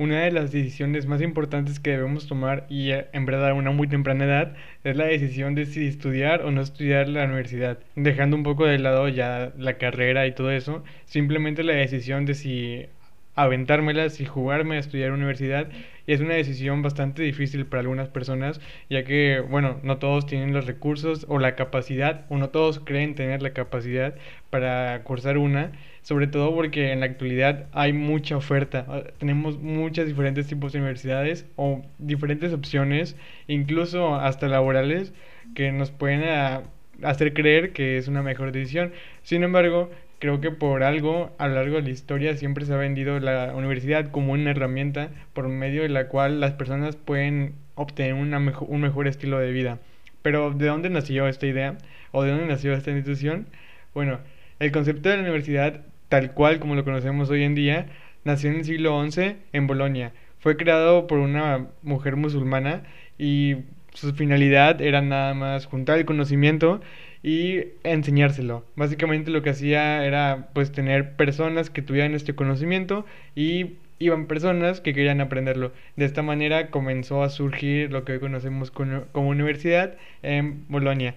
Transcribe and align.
una 0.00 0.22
de 0.22 0.32
las 0.32 0.50
decisiones 0.50 1.04
más 1.04 1.20
importantes 1.20 1.78
que 1.78 1.90
debemos 1.90 2.26
tomar 2.26 2.64
y 2.70 2.92
eh, 2.92 3.08
en 3.12 3.26
verdad 3.26 3.50
a 3.50 3.54
una 3.54 3.70
muy 3.70 3.86
temprana 3.86 4.24
edad 4.24 4.54
es 4.82 4.96
la 4.96 5.04
decisión 5.04 5.54
de 5.54 5.66
si 5.66 5.86
estudiar 5.86 6.40
o 6.40 6.50
no 6.50 6.62
estudiar 6.62 7.06
la 7.06 7.26
universidad. 7.26 7.78
Dejando 7.96 8.34
un 8.34 8.42
poco 8.42 8.64
de 8.64 8.78
lado 8.78 9.08
ya 9.08 9.52
la 9.58 9.76
carrera 9.76 10.26
y 10.26 10.32
todo 10.32 10.52
eso, 10.52 10.82
simplemente 11.04 11.64
la 11.64 11.74
decisión 11.74 12.24
de 12.24 12.32
si 12.32 12.86
aventármelas 13.34 14.22
y 14.22 14.24
jugarme 14.24 14.76
a 14.76 14.80
estudiar 14.80 15.12
universidad 15.12 15.68
y 16.06 16.14
es 16.14 16.20
una 16.20 16.34
decisión 16.34 16.80
bastante 16.80 17.22
difícil 17.22 17.66
para 17.66 17.80
algunas 17.80 18.08
personas 18.08 18.58
ya 18.88 19.04
que 19.04 19.40
bueno 19.40 19.80
no 19.82 19.98
todos 19.98 20.26
tienen 20.26 20.52
los 20.52 20.66
recursos 20.66 21.26
o 21.28 21.38
la 21.38 21.56
capacidad 21.56 22.24
o 22.30 22.38
no 22.38 22.48
todos 22.48 22.80
creen 22.80 23.14
tener 23.14 23.42
la 23.42 23.52
capacidad 23.52 24.14
para 24.50 25.02
cursar 25.04 25.38
una 25.38 25.72
sobre 26.02 26.26
todo 26.26 26.54
porque 26.54 26.92
en 26.92 27.00
la 27.00 27.06
actualidad 27.06 27.66
hay 27.72 27.92
mucha 27.92 28.36
oferta 28.36 28.86
ah, 28.88 29.02
tenemos 29.18 29.58
muchas 29.58 30.06
diferentes 30.06 30.46
tipos 30.46 30.72
de 30.72 30.78
universidades 30.78 31.46
o 31.56 31.82
diferentes 31.98 32.52
opciones 32.52 33.16
incluso 33.46 34.16
hasta 34.16 34.48
laborales 34.48 35.12
que 35.54 35.72
nos 35.72 35.90
pueden 35.90 36.24
ah, 36.24 36.62
hacer 37.02 37.34
creer 37.34 37.72
que 37.72 37.96
es 37.96 38.08
una 38.08 38.22
mejor 38.22 38.52
decisión 38.52 38.92
sin 39.22 39.42
embargo 39.42 39.90
creo 40.20 40.40
que 40.40 40.50
por 40.50 40.82
algo 40.84 41.34
a 41.38 41.48
lo 41.48 41.54
largo 41.54 41.76
de 41.76 41.82
la 41.82 41.90
historia 41.90 42.36
siempre 42.36 42.66
se 42.66 42.74
ha 42.74 42.76
vendido 42.76 43.18
la 43.18 43.54
universidad 43.54 44.10
como 44.10 44.34
una 44.34 44.50
herramienta 44.50 45.10
por 45.32 45.48
medio 45.48 45.82
de 45.82 45.88
la 45.88 46.08
cual 46.08 46.40
las 46.40 46.52
personas 46.52 46.94
pueden 46.96 47.54
obtener 47.74 48.14
una 48.14 48.38
un 48.38 48.80
mejor 48.82 49.08
estilo 49.08 49.38
de 49.38 49.50
vida. 49.50 49.78
Pero 50.22 50.52
¿de 50.52 50.66
dónde 50.66 50.90
nació 50.90 51.26
esta 51.26 51.46
idea? 51.46 51.78
¿O 52.12 52.22
de 52.22 52.30
dónde 52.30 52.46
nació 52.46 52.74
esta 52.74 52.90
institución? 52.90 53.46
Bueno, 53.94 54.20
el 54.58 54.72
concepto 54.72 55.08
de 55.08 55.16
la 55.16 55.22
universidad, 55.22 55.80
tal 56.10 56.34
cual 56.34 56.58
como 56.58 56.74
lo 56.74 56.84
conocemos 56.84 57.30
hoy 57.30 57.44
en 57.44 57.54
día, 57.54 57.86
nació 58.24 58.50
en 58.50 58.56
el 58.56 58.64
siglo 58.66 59.10
XI 59.10 59.36
en 59.54 59.66
Bolonia. 59.66 60.12
Fue 60.40 60.58
creado 60.58 61.06
por 61.06 61.18
una 61.18 61.68
mujer 61.82 62.16
musulmana 62.16 62.82
y 63.16 63.56
su 63.94 64.12
finalidad 64.12 64.82
era 64.82 65.00
nada 65.00 65.32
más 65.34 65.66
juntar 65.66 65.98
el 65.98 66.04
conocimiento 66.04 66.80
y 67.22 67.60
enseñárselo. 67.84 68.64
Básicamente 68.76 69.30
lo 69.30 69.42
que 69.42 69.50
hacía 69.50 70.04
era 70.04 70.48
pues 70.52 70.72
tener 70.72 71.12
personas 71.16 71.70
que 71.70 71.82
tuvieran 71.82 72.14
este 72.14 72.34
conocimiento 72.34 73.06
y 73.34 73.76
iban 74.00 74.26
personas 74.26 74.80
que 74.80 74.94
querían 74.94 75.20
aprenderlo. 75.20 75.72
De 75.94 76.06
esta 76.06 76.22
manera 76.22 76.70
comenzó 76.70 77.22
a 77.22 77.28
surgir 77.28 77.92
lo 77.92 78.04
que 78.04 78.12
hoy 78.12 78.18
conocemos 78.18 78.70
como 78.70 79.28
universidad 79.28 79.96
en 80.22 80.64
Bolonia. 80.68 81.14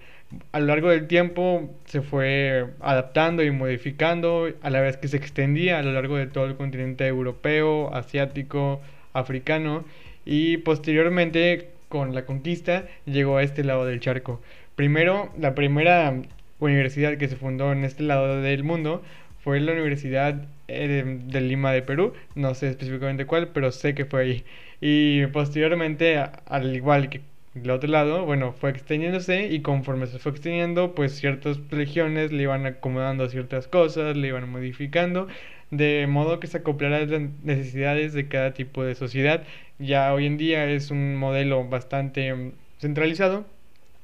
A 0.52 0.60
lo 0.60 0.68
largo 0.68 0.90
del 0.90 1.08
tiempo 1.08 1.70
se 1.86 2.02
fue 2.02 2.66
adaptando 2.80 3.44
y 3.44 3.52
modificando 3.52 4.48
a 4.62 4.70
la 4.70 4.82
vez 4.82 4.98
que 4.98 5.08
se 5.08 5.18
extendía 5.18 5.80
a 5.80 5.84
lo 5.84 5.92
largo 5.92 6.18
de 6.18 6.28
todo 6.28 6.46
el 6.46 6.56
continente 6.56 7.08
europeo, 7.08 7.94
asiático, 7.94 8.82
africano 9.14 9.86
y 10.26 10.58
posteriormente 10.58 11.70
con 11.90 12.16
la 12.16 12.26
conquista 12.26 12.86
llegó 13.06 13.38
a 13.38 13.44
este 13.44 13.64
lado 13.64 13.86
del 13.86 14.00
charco. 14.00 14.42
Primero, 14.76 15.32
la 15.40 15.54
primera 15.54 16.14
universidad 16.60 17.18
que 17.18 17.28
se 17.28 17.36
fundó 17.36 17.72
en 17.72 17.84
este 17.84 18.04
lado 18.04 18.42
del 18.42 18.64
mundo 18.64 19.04
fue 19.44 19.60
la 19.60 19.74
Universidad 19.74 20.48
eh, 20.68 21.20
de, 21.26 21.42
Lima 21.42 21.72
de 21.74 21.82
Perú, 21.82 22.14
no 22.36 22.56
sé 22.56 22.70
específicamente 22.70 23.26
cuál, 23.26 23.50
pero 23.50 23.72
sé 23.72 23.94
que 23.94 24.06
fue 24.06 24.22
ahí. 24.22 24.44
Y 24.80 25.26
posteriormente, 25.28 26.18
al 26.18 26.76
igual 26.76 27.10
que 27.10 27.22
el 27.56 27.70
otro 27.70 27.90
lado, 27.90 28.26
bueno, 28.26 28.54
fue 28.54 28.72
extendiéndose 28.72 29.48
y 29.48 29.62
conforme 29.62 30.08
se 30.08 30.20
fue 30.20 30.32
extendiendo, 30.32 30.96
pues 30.96 31.16
ciertas 31.16 31.60
legiones 31.72 32.32
le 32.32 32.44
iban 32.44 32.66
acomodando 32.66 33.30
ciertas 33.30 33.68
cosas, 33.68 34.18
le 34.18 34.30
iban 34.30 34.50
modificando, 34.50 35.28
de 35.70 36.08
modo 36.08 36.40
que 36.40 36.48
se 36.48 36.58
acoplara 36.58 36.98
a 36.98 37.06
las 37.06 37.22
necesidades 37.44 38.14
de 38.14 38.28
cada 38.28 38.54
tipo 38.54 38.84
de 38.84 38.96
sociedad. 38.96 39.44
Ya 39.80 40.14
hoy 40.14 40.26
en 40.26 40.38
día 40.38 40.70
es 40.70 40.90
un 40.92 41.16
modelo 41.16 41.68
bastante 41.68 42.34
mm, 42.34 42.54
centralizado 42.80 43.46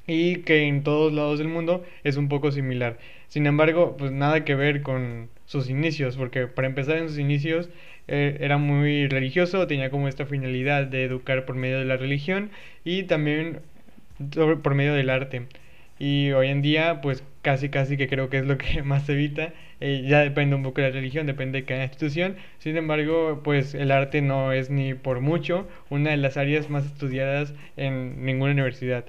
y 0.06 0.38
que 0.42 0.62
en 0.66 0.82
todos 0.82 1.12
lados 1.12 1.38
del 1.38 1.48
mundo 1.48 1.84
es 2.04 2.16
un 2.16 2.28
poco 2.28 2.52
similar. 2.52 2.98
Sin 3.28 3.46
embargo, 3.46 3.96
pues 3.96 4.12
nada 4.12 4.44
que 4.44 4.54
ver 4.54 4.82
con 4.82 5.28
sus 5.46 5.68
inicios, 5.70 6.16
porque 6.16 6.46
para 6.46 6.68
empezar 6.68 6.98
en 6.98 7.08
sus 7.08 7.18
inicios 7.18 7.70
era 8.10 8.58
muy 8.58 9.08
religioso, 9.08 9.66
tenía 9.66 9.90
como 9.90 10.08
esta 10.08 10.26
finalidad 10.26 10.86
de 10.86 11.04
educar 11.04 11.44
por 11.44 11.56
medio 11.56 11.78
de 11.78 11.84
la 11.84 11.96
religión 11.96 12.50
y 12.84 13.04
también 13.04 13.60
por 14.62 14.74
medio 14.74 14.94
del 14.94 15.10
arte. 15.10 15.46
Y 15.98 16.32
hoy 16.32 16.48
en 16.48 16.62
día, 16.62 17.00
pues 17.02 17.22
casi 17.42 17.68
casi 17.68 17.96
que 17.96 18.08
creo 18.08 18.30
que 18.30 18.38
es 18.38 18.46
lo 18.46 18.58
que 18.58 18.82
más 18.84 19.04
se 19.06 19.12
evita. 19.12 19.52
Eh, 19.80 20.04
ya 20.06 20.20
depende 20.20 20.56
un 20.56 20.62
poco 20.62 20.80
de 20.80 20.88
la 20.88 20.94
religión, 20.94 21.26
depende 21.26 21.60
de 21.60 21.64
cada 21.66 21.84
institución. 21.84 22.36
Sin 22.58 22.76
embargo, 22.76 23.40
pues 23.44 23.74
el 23.74 23.90
arte 23.92 24.22
no 24.22 24.52
es 24.52 24.70
ni 24.70 24.94
por 24.94 25.20
mucho 25.20 25.68
una 25.90 26.10
de 26.10 26.16
las 26.16 26.36
áreas 26.36 26.70
más 26.70 26.86
estudiadas 26.86 27.54
en 27.76 28.24
ninguna 28.24 28.52
universidad. 28.52 29.04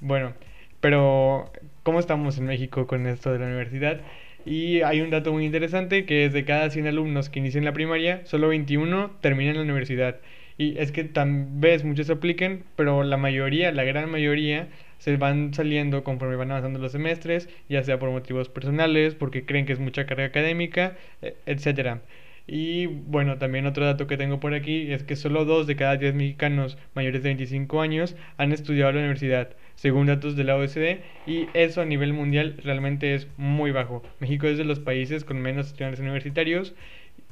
Bueno, 0.00 0.34
pero 0.80 1.50
¿cómo 1.82 2.00
estamos 2.00 2.38
en 2.38 2.46
México 2.46 2.86
con 2.86 3.06
esto 3.06 3.32
de 3.32 3.38
la 3.38 3.46
universidad? 3.46 4.00
Y 4.46 4.82
hay 4.82 5.00
un 5.00 5.10
dato 5.10 5.32
muy 5.32 5.44
interesante 5.44 6.06
que 6.06 6.24
es 6.24 6.32
de 6.32 6.44
cada 6.44 6.70
100 6.70 6.86
alumnos 6.86 7.28
que 7.28 7.40
inician 7.40 7.64
la 7.64 7.72
primaria, 7.72 8.24
solo 8.26 8.48
21 8.48 9.10
terminan 9.20 9.56
la 9.56 9.62
universidad. 9.62 10.20
Y 10.56 10.78
es 10.78 10.92
que 10.92 11.04
tal 11.04 11.46
vez 11.50 11.84
muchos 11.84 12.08
apliquen, 12.10 12.64
pero 12.76 13.02
la 13.02 13.16
mayoría, 13.16 13.72
la 13.72 13.82
gran 13.84 14.08
mayoría, 14.08 14.68
se 14.98 15.16
van 15.16 15.52
saliendo 15.52 16.04
conforme 16.04 16.36
van 16.36 16.52
avanzando 16.52 16.78
los 16.78 16.92
semestres, 16.92 17.48
ya 17.68 17.82
sea 17.82 17.98
por 17.98 18.10
motivos 18.10 18.48
personales, 18.48 19.16
porque 19.16 19.44
creen 19.44 19.66
que 19.66 19.72
es 19.72 19.80
mucha 19.80 20.06
carga 20.06 20.26
académica, 20.26 20.96
e, 21.22 21.36
etcétera. 21.46 22.02
Y 22.46 22.86
bueno, 22.86 23.38
también 23.38 23.66
otro 23.66 23.84
dato 23.84 24.06
que 24.06 24.16
tengo 24.16 24.38
por 24.40 24.54
aquí 24.54 24.92
es 24.92 25.02
que 25.02 25.16
solo 25.16 25.44
dos 25.44 25.66
de 25.66 25.76
cada 25.76 25.96
10 25.96 26.14
mexicanos 26.14 26.78
mayores 26.94 27.22
de 27.22 27.30
25 27.30 27.80
años 27.80 28.16
han 28.36 28.52
estudiado 28.52 28.90
en 28.90 28.96
la 28.96 29.02
universidad, 29.02 29.56
según 29.74 30.06
datos 30.06 30.36
de 30.36 30.44
la 30.44 30.56
OECD, 30.56 31.00
y 31.26 31.48
eso 31.54 31.80
a 31.80 31.84
nivel 31.84 32.12
mundial 32.12 32.56
realmente 32.62 33.14
es 33.14 33.26
muy 33.36 33.72
bajo. 33.72 34.02
México 34.20 34.46
es 34.46 34.58
de 34.58 34.64
los 34.64 34.78
países 34.80 35.24
con 35.24 35.40
menos 35.40 35.66
estudiantes 35.68 36.00
universitarios. 36.00 36.74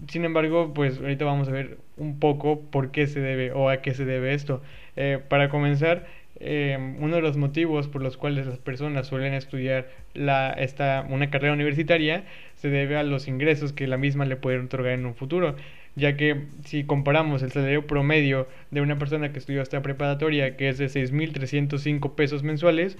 Sin 0.08 0.24
embargo, 0.24 0.74
pues 0.74 0.98
ahorita 0.98 1.24
vamos 1.24 1.48
a 1.48 1.52
ver 1.52 1.78
un 1.96 2.18
poco 2.18 2.60
por 2.70 2.90
qué 2.90 3.06
se 3.06 3.20
debe 3.20 3.52
o 3.52 3.70
a 3.70 3.82
qué 3.82 3.94
se 3.94 4.04
debe 4.04 4.34
esto. 4.34 4.62
Eh, 4.96 5.20
para 5.28 5.48
comenzar, 5.48 6.06
eh, 6.40 6.96
uno 6.98 7.16
de 7.16 7.22
los 7.22 7.36
motivos 7.36 7.88
por 7.88 8.02
los 8.02 8.16
cuales 8.16 8.46
las 8.46 8.58
personas 8.58 9.06
suelen 9.06 9.34
estudiar 9.34 9.88
la, 10.14 10.52
esta, 10.52 11.06
una 11.08 11.30
carrera 11.30 11.52
universitaria 11.52 12.24
se 12.56 12.68
debe 12.68 12.96
a 12.96 13.02
los 13.02 13.28
ingresos 13.28 13.72
que 13.72 13.86
la 13.86 13.96
misma 13.96 14.24
le 14.24 14.36
puede 14.36 14.58
otorgar 14.58 14.92
en 14.92 15.06
un 15.06 15.14
futuro, 15.14 15.54
ya 15.96 16.16
que 16.16 16.46
si 16.64 16.84
comparamos 16.84 17.42
el 17.42 17.52
salario 17.52 17.86
promedio 17.86 18.48
de 18.70 18.80
una 18.80 18.98
persona 18.98 19.32
que 19.32 19.38
estudió 19.38 19.62
esta 19.62 19.82
preparatoria, 19.82 20.56
que 20.56 20.68
es 20.68 20.78
de 20.78 20.86
6.305 20.86 22.14
pesos 22.14 22.42
mensuales, 22.42 22.98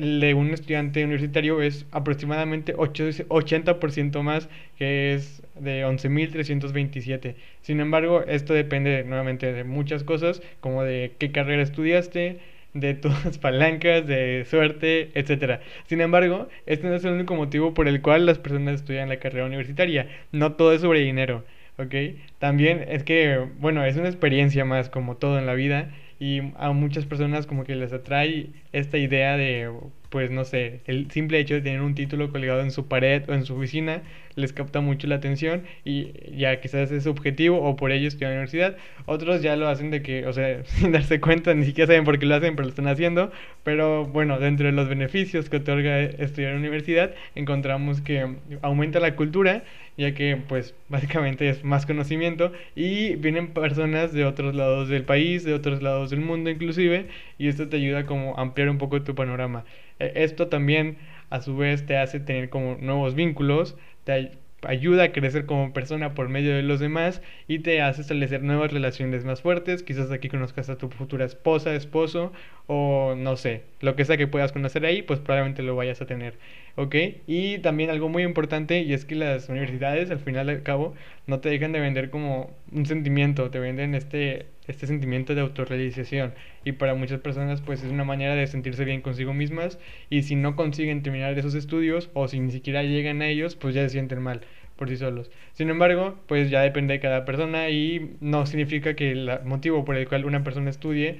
de 0.00 0.34
un 0.34 0.52
estudiante 0.52 1.04
universitario 1.04 1.60
es 1.60 1.86
aproximadamente 1.90 2.76
80% 2.76 4.22
más, 4.22 4.48
que 4.76 5.14
es 5.14 5.42
de 5.58 5.84
11.327. 5.84 7.34
Sin 7.62 7.80
embargo, 7.80 8.22
esto 8.22 8.54
depende 8.54 9.04
nuevamente 9.04 9.52
de 9.52 9.64
muchas 9.64 10.04
cosas, 10.04 10.40
como 10.60 10.84
de 10.84 11.12
qué 11.18 11.32
carrera 11.32 11.62
estudiaste, 11.62 12.38
de 12.74 12.94
tus 12.94 13.38
palancas, 13.40 14.06
de 14.06 14.44
suerte, 14.48 15.10
etc. 15.14 15.60
Sin 15.86 16.00
embargo, 16.00 16.48
este 16.66 16.86
no 16.86 16.94
es 16.94 17.04
el 17.04 17.14
único 17.14 17.34
motivo 17.34 17.74
por 17.74 17.88
el 17.88 18.00
cual 18.00 18.26
las 18.26 18.38
personas 18.38 18.76
estudian 18.76 19.08
la 19.08 19.18
carrera 19.18 19.46
universitaria. 19.46 20.08
No 20.32 20.52
todo 20.52 20.72
es 20.72 20.80
sobre 20.80 21.00
dinero, 21.00 21.44
¿ok? 21.78 21.94
También 22.38 22.84
es 22.88 23.02
que, 23.02 23.46
bueno, 23.58 23.84
es 23.84 23.96
una 23.96 24.08
experiencia 24.08 24.64
más 24.64 24.88
como 24.90 25.16
todo 25.16 25.38
en 25.38 25.46
la 25.46 25.54
vida 25.54 25.90
y 26.18 26.40
a 26.56 26.72
muchas 26.72 27.06
personas 27.06 27.46
como 27.46 27.64
que 27.64 27.76
les 27.76 27.92
atrae 27.92 28.52
esta 28.72 28.98
idea 28.98 29.36
de 29.36 29.70
pues 30.10 30.30
no 30.30 30.44
sé, 30.44 30.80
el 30.86 31.10
simple 31.10 31.38
hecho 31.38 31.54
de 31.54 31.60
tener 31.60 31.82
un 31.82 31.94
título 31.94 32.30
colgado 32.30 32.60
en 32.60 32.70
su 32.70 32.88
pared 32.88 33.28
o 33.28 33.34
en 33.34 33.44
su 33.44 33.54
oficina 33.56 34.02
les 34.38 34.52
capta 34.52 34.80
mucho 34.80 35.06
la 35.08 35.16
atención 35.16 35.64
y 35.84 36.12
ya 36.36 36.60
quizás 36.60 36.90
es 36.92 37.02
su 37.04 37.10
objetivo 37.10 37.60
o 37.60 37.76
por 37.76 37.90
ello 37.90 38.06
estudiar 38.08 38.30
en 38.30 38.36
la 38.36 38.42
universidad. 38.42 38.76
Otros 39.06 39.42
ya 39.42 39.56
lo 39.56 39.68
hacen 39.68 39.90
de 39.90 40.00
que, 40.02 40.26
o 40.26 40.32
sea, 40.32 40.64
sin 40.64 40.92
darse 40.92 41.20
cuenta, 41.20 41.54
ni 41.54 41.64
siquiera 41.64 41.88
saben 41.88 42.04
por 42.04 42.18
qué 42.18 42.26
lo 42.26 42.36
hacen, 42.36 42.54
pero 42.54 42.64
lo 42.64 42.70
están 42.70 42.86
haciendo. 42.86 43.32
Pero 43.64 44.06
bueno, 44.06 44.38
dentro 44.38 44.66
de 44.66 44.72
los 44.72 44.88
beneficios 44.88 45.50
que 45.50 45.58
otorga 45.58 46.00
estudiar 46.00 46.50
en 46.50 46.56
la 46.56 46.60
universidad, 46.60 47.14
encontramos 47.34 48.00
que 48.00 48.36
aumenta 48.62 49.00
la 49.00 49.16
cultura, 49.16 49.64
ya 49.96 50.14
que 50.14 50.36
pues 50.36 50.74
básicamente 50.88 51.48
es 51.48 51.64
más 51.64 51.84
conocimiento 51.84 52.52
y 52.76 53.16
vienen 53.16 53.48
personas 53.48 54.12
de 54.12 54.24
otros 54.24 54.54
lados 54.54 54.88
del 54.88 55.02
país, 55.04 55.44
de 55.44 55.54
otros 55.54 55.82
lados 55.82 56.10
del 56.10 56.20
mundo 56.20 56.50
inclusive, 56.50 57.06
y 57.38 57.48
esto 57.48 57.68
te 57.68 57.76
ayuda 57.76 58.06
como 58.06 58.38
a 58.38 58.42
ampliar 58.42 58.70
un 58.70 58.78
poco 58.78 59.02
tu 59.02 59.14
panorama. 59.14 59.64
E, 59.98 60.12
esto 60.24 60.48
también 60.48 60.98
a 61.30 61.40
su 61.40 61.56
vez 61.56 61.86
te 61.86 61.96
hace 61.96 62.20
tener 62.20 62.48
como 62.48 62.76
nuevos 62.80 63.14
vínculos, 63.14 63.76
te 64.04 64.32
ayuda 64.62 65.04
a 65.04 65.12
crecer 65.12 65.46
como 65.46 65.72
persona 65.72 66.14
por 66.14 66.28
medio 66.28 66.54
de 66.54 66.62
los 66.62 66.80
demás 66.80 67.22
y 67.46 67.60
te 67.60 67.80
hace 67.80 68.00
establecer 68.00 68.42
nuevas 68.42 68.72
relaciones 68.72 69.24
más 69.24 69.42
fuertes. 69.42 69.82
Quizás 69.82 70.10
aquí 70.10 70.28
conozcas 70.28 70.68
a 70.70 70.78
tu 70.78 70.88
futura 70.88 71.24
esposa, 71.24 71.74
esposo 71.74 72.32
o 72.66 73.14
no 73.16 73.36
sé, 73.36 73.62
lo 73.80 73.94
que 73.96 74.04
sea 74.04 74.16
que 74.16 74.26
puedas 74.26 74.52
conocer 74.52 74.84
ahí, 74.84 75.02
pues 75.02 75.20
probablemente 75.20 75.62
lo 75.62 75.76
vayas 75.76 76.00
a 76.00 76.06
tener. 76.06 76.38
¿Ok? 76.76 76.94
Y 77.26 77.58
también 77.58 77.90
algo 77.90 78.08
muy 78.08 78.22
importante 78.22 78.82
y 78.82 78.92
es 78.92 79.04
que 79.04 79.14
las 79.14 79.48
universidades 79.48 80.10
al 80.10 80.20
final 80.20 80.48
y 80.48 80.50
al 80.50 80.62
cabo 80.62 80.94
no 81.26 81.40
te 81.40 81.48
dejan 81.50 81.72
de 81.72 81.80
vender 81.80 82.10
como 82.10 82.56
un 82.72 82.86
sentimiento, 82.86 83.50
te 83.50 83.58
venden 83.58 83.94
este, 83.94 84.46
este 84.68 84.86
sentimiento 84.86 85.34
de 85.34 85.40
autorrealización 85.40 86.34
y 86.64 86.72
para 86.72 86.94
muchas 86.94 87.20
personas 87.20 87.60
pues 87.60 87.82
es 87.82 87.90
una 87.90 88.04
manera 88.04 88.34
de 88.34 88.46
sentirse 88.46 88.84
bien 88.84 89.00
consigo 89.00 89.34
mismas 89.34 89.78
y 90.10 90.22
si 90.22 90.36
no 90.36 90.54
consiguen 90.56 91.02
terminar 91.02 91.36
esos 91.38 91.54
estudios 91.54 92.10
o 92.14 92.28
si 92.28 92.38
ni 92.38 92.52
siquiera 92.52 92.82
llegan 92.82 93.22
a 93.22 93.26
ellos 93.26 93.56
pues 93.56 93.74
ya 93.74 93.82
se 93.82 93.90
sienten 93.90 94.22
mal 94.22 94.42
por 94.76 94.88
sí 94.88 94.96
solos. 94.96 95.28
Sin 95.54 95.70
embargo, 95.70 96.20
pues 96.28 96.50
ya 96.50 96.62
depende 96.62 96.94
de 96.94 97.00
cada 97.00 97.24
persona 97.24 97.68
y 97.68 98.16
no 98.20 98.46
significa 98.46 98.94
que 98.94 99.10
el 99.10 99.28
motivo 99.44 99.84
por 99.84 99.96
el 99.96 100.08
cual 100.08 100.24
una 100.24 100.44
persona 100.44 100.70
estudie 100.70 101.18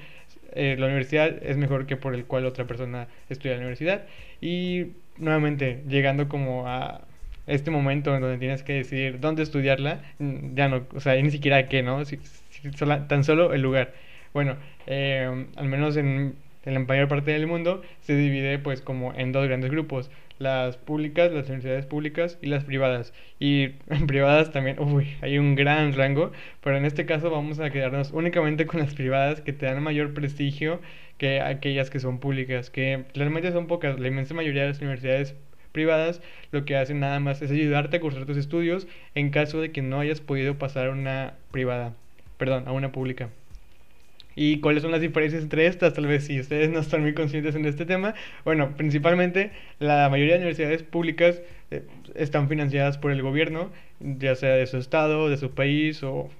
eh, 0.53 0.77
la 0.79 0.87
universidad 0.87 1.43
es 1.43 1.57
mejor 1.57 1.87
que 1.87 1.97
por 1.97 2.15
el 2.15 2.25
cual 2.25 2.47
otra 2.47 2.67
persona 2.67 3.09
estudia 3.29 3.55
la 3.55 3.61
universidad. 3.61 4.07
Y 4.41 4.93
nuevamente, 5.19 5.83
llegando 5.89 6.29
como 6.29 6.69
a 6.69 7.08
este 7.49 7.71
momento 7.71 8.15
en 8.15 8.21
donde 8.21 8.39
tienes 8.39 8.63
que 8.63 8.75
decidir 8.75 9.21
dónde 9.21 9.43
estudiarla, 9.43 10.03
mm, 10.19 10.55
ya 10.55 10.69
no, 10.69 10.87
o 10.95 11.01
sea, 11.01 11.21
ni 11.21 11.31
siquiera 11.31 11.69
qué, 11.69 11.83
¿no? 11.83 12.03
Tan 13.09 13.25
solo 13.25 13.55
el 13.55 13.63
lugar. 13.63 13.95
Bueno, 14.35 14.57
eh, 14.87 15.47
al 15.57 15.69
menos 15.69 15.97
en, 15.97 16.37
en 16.65 16.75
la 16.75 16.81
mayor 16.81 17.09
parte 17.09 17.33
del 17.33 17.47
mundo 17.47 17.83
se 18.01 18.17
divide 18.17 18.59
pues 18.59 18.81
como 18.83 19.15
en 19.15 19.33
dos 19.33 19.47
grandes 19.47 19.71
grupos 19.71 20.11
las 20.39 20.77
públicas, 20.77 21.33
las 21.33 21.47
universidades 21.47 21.87
públicas 21.87 22.39
y 22.43 22.47
las 22.47 22.65
privadas. 22.65 23.13
Y 23.39 23.71
en 23.91 24.07
privadas 24.07 24.53
también, 24.53 24.79
uy, 24.81 25.17
hay 25.21 25.39
un 25.39 25.55
gran 25.55 25.93
rango, 25.95 26.33
pero 26.63 26.77
en 26.77 26.85
este 26.85 27.07
caso 27.07 27.31
vamos 27.31 27.61
a 27.61 27.71
quedarnos 27.71 28.13
únicamente 28.13 28.67
con 28.67 28.81
las 28.81 28.95
privadas 28.95 29.41
que 29.41 29.53
te 29.53 29.67
dan 29.67 29.83
mayor 29.83 30.15
prestigio 30.15 30.81
que 31.19 31.41
aquellas 31.41 31.91
que 31.91 31.99
son 32.01 32.21
públicas, 32.21 32.71
que 32.71 33.05
realmente 33.15 33.51
son 33.53 33.67
pocas. 33.67 33.99
La 33.99 34.09
inmensa 34.09 34.35
mayoría 34.35 34.63
de 34.63 34.69
las 34.69 34.81
universidades 34.81 35.35
privadas 35.73 36.21
lo 36.53 36.65
que 36.65 36.77
hacen 36.77 37.01
nada 37.01 37.21
más 37.21 37.43
es 37.43 37.51
ayudarte 37.51 37.97
a 37.97 38.01
cursar 38.01 38.27
tus 38.27 38.37
estudios 38.37 38.87
en 39.15 39.31
caso 39.31 39.61
de 39.61 39.73
que 39.73 39.83
no 39.83 40.01
hayas 40.01 40.21
podido 40.21 40.59
pasar 40.59 40.89
a 40.89 40.91
una 40.91 41.35
privada, 41.51 41.95
perdón, 42.39 42.65
a 42.67 42.73
una 42.73 42.93
pública 42.93 43.31
y 44.41 44.61
cuáles 44.61 44.83
son 44.83 44.93
las 44.93 45.01
diferencias 45.01 45.43
entre 45.43 45.67
estas, 45.67 45.95
tal 45.95 46.07
vez 46.07 46.27
si 46.27 46.39
ustedes 46.39 46.71
no 46.71 46.79
están 46.79 47.03
muy 47.03 47.13
conscientes 47.13 47.57
en 47.57 47.67
este 47.67 47.85
tema. 47.85 48.15
Bueno, 48.45 48.77
principalmente 48.77 49.51
la 49.81 50.09
mayoría 50.09 50.35
de 50.35 50.39
universidades 50.39 50.85
públicas 50.85 51.43
eh, 51.73 51.83
están 52.15 52.49
financiadas 52.49 52.99
por 52.99 53.11
el 53.11 53.21
gobierno, 53.21 53.73
ya 53.99 54.37
sea 54.37 54.55
de 54.55 54.69
su 54.69 54.77
estado, 54.77 55.29
de 55.29 55.39
su 55.39 55.51
país 55.51 56.05
o 56.05 56.31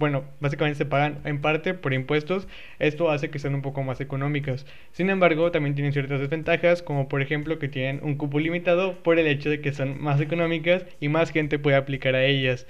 bueno, 0.00 0.24
básicamente 0.40 0.78
se 0.78 0.86
pagan 0.86 1.20
en 1.24 1.42
parte 1.42 1.74
por 1.74 1.92
impuestos, 1.92 2.48
esto 2.78 3.10
hace 3.10 3.30
que 3.30 3.38
sean 3.38 3.54
un 3.54 3.62
poco 3.62 3.82
más 3.82 4.00
económicas. 4.00 4.66
Sin 4.92 5.10
embargo, 5.10 5.52
también 5.52 5.74
tienen 5.74 5.92
ciertas 5.92 6.20
desventajas, 6.20 6.82
como 6.82 7.06
por 7.08 7.20
ejemplo 7.20 7.58
que 7.58 7.68
tienen 7.68 8.00
un 8.02 8.16
cupo 8.16 8.40
limitado 8.40 9.02
por 9.02 9.18
el 9.18 9.26
hecho 9.26 9.50
de 9.50 9.60
que 9.60 9.72
son 9.72 10.02
más 10.02 10.20
económicas 10.20 10.86
y 11.00 11.08
más 11.08 11.30
gente 11.30 11.58
puede 11.58 11.76
aplicar 11.76 12.14
a 12.14 12.24
ellas 12.24 12.66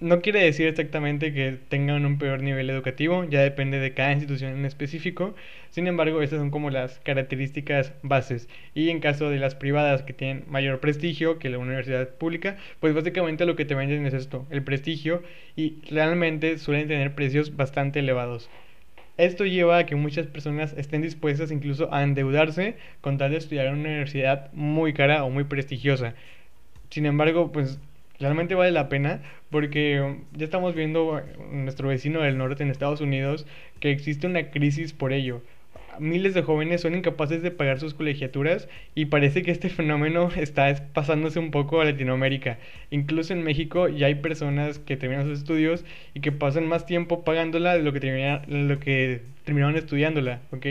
no 0.00 0.22
quiere 0.22 0.42
decir 0.42 0.66
exactamente 0.66 1.32
que 1.34 1.58
tengan 1.68 2.06
un 2.06 2.18
peor 2.18 2.42
nivel 2.42 2.70
educativo, 2.70 3.24
ya 3.24 3.42
depende 3.42 3.78
de 3.78 3.92
cada 3.92 4.12
institución 4.12 4.52
en 4.52 4.64
específico. 4.64 5.34
Sin 5.70 5.86
embargo, 5.86 6.22
estas 6.22 6.38
son 6.38 6.50
como 6.50 6.70
las 6.70 6.98
características 7.00 7.92
bases. 8.02 8.48
Y 8.74 8.88
en 8.88 9.00
caso 9.00 9.28
de 9.28 9.38
las 9.38 9.54
privadas 9.54 10.02
que 10.02 10.14
tienen 10.14 10.44
mayor 10.48 10.80
prestigio 10.80 11.38
que 11.38 11.50
la 11.50 11.58
universidad 11.58 12.08
pública, 12.08 12.56
pues 12.80 12.94
básicamente 12.94 13.44
lo 13.44 13.56
que 13.56 13.66
te 13.66 13.74
venden 13.74 14.06
es 14.06 14.14
esto, 14.14 14.46
el 14.50 14.62
prestigio, 14.64 15.22
y 15.54 15.76
realmente 15.90 16.56
suelen 16.58 16.88
tener 16.88 17.14
precios 17.14 17.56
bastante 17.56 17.98
elevados. 17.98 18.48
Esto 19.18 19.44
lleva 19.44 19.76
a 19.76 19.86
que 19.86 19.96
muchas 19.96 20.26
personas 20.26 20.74
estén 20.78 21.02
dispuestas 21.02 21.50
incluso 21.50 21.92
a 21.92 22.02
endeudarse 22.02 22.76
con 23.02 23.18
tal 23.18 23.32
de 23.32 23.36
estudiar 23.36 23.66
en 23.66 23.74
una 23.74 23.90
universidad 23.90 24.50
muy 24.54 24.94
cara 24.94 25.24
o 25.24 25.30
muy 25.30 25.44
prestigiosa. 25.44 26.14
Sin 26.88 27.04
embargo, 27.04 27.52
pues 27.52 27.78
realmente 28.20 28.54
vale 28.54 28.70
la 28.70 28.88
pena 28.88 29.22
porque 29.50 30.16
ya 30.32 30.44
estamos 30.44 30.74
viendo 30.74 31.20
nuestro 31.50 31.88
vecino 31.88 32.20
del 32.20 32.38
norte 32.38 32.62
en 32.62 32.70
Estados 32.70 33.00
Unidos 33.00 33.46
que 33.80 33.90
existe 33.90 34.26
una 34.26 34.50
crisis 34.50 34.92
por 34.92 35.12
ello. 35.12 35.42
Miles 35.98 36.34
de 36.34 36.42
jóvenes 36.42 36.82
son 36.82 36.94
incapaces 36.94 37.42
de 37.42 37.50
pagar 37.50 37.80
sus 37.80 37.94
colegiaturas 37.94 38.68
y 38.94 39.06
parece 39.06 39.42
que 39.42 39.50
este 39.50 39.68
fenómeno 39.70 40.30
está 40.36 40.74
pasándose 40.92 41.38
un 41.38 41.50
poco 41.50 41.80
a 41.80 41.84
Latinoamérica. 41.84 42.58
Incluso 42.90 43.32
en 43.32 43.42
México 43.42 43.88
ya 43.88 44.06
hay 44.06 44.14
personas 44.14 44.78
que 44.78 44.96
terminan 44.96 45.26
sus 45.26 45.40
estudios 45.40 45.84
y 46.14 46.20
que 46.20 46.32
pasan 46.32 46.66
más 46.66 46.86
tiempo 46.86 47.24
pagándola 47.24 47.76
de 47.76 47.82
lo 47.82 47.92
que, 47.92 48.00
termina, 48.00 48.42
lo 48.46 48.78
que 48.78 49.22
terminaron 49.44 49.76
estudiándola, 49.76 50.40
¿ok? 50.52 50.66